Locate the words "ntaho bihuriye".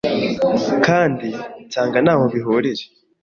2.05-2.83